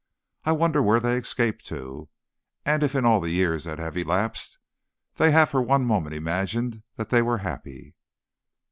I 0.45 0.51
wonder 0.53 0.81
where 0.81 0.99
they 0.99 1.15
escaped 1.15 1.63
to, 1.67 2.09
and 2.65 2.81
if 2.81 2.95
in 2.95 3.05
all 3.05 3.19
the 3.19 3.29
years 3.29 3.65
that 3.65 3.77
have 3.77 3.95
elapsed, 3.95 4.57
they 5.17 5.29
have 5.29 5.49
for 5.49 5.61
one 5.61 5.85
moment 5.85 6.15
imagined 6.15 6.81
that 6.95 7.11
they 7.11 7.21
were 7.21 7.37
happy." 7.37 7.93